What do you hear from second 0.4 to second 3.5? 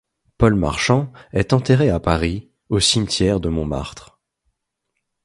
Marchand est enterré à Paris, au cimetière de